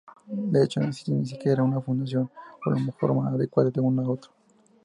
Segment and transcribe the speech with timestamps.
[0.25, 2.27] De hecho, no existe ni siquiera una función
[2.65, 4.31] holomorfa adecuada de uno a otro.